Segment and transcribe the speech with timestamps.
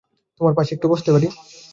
[0.41, 1.27] তোমার পাশে একটু বসতে পারি?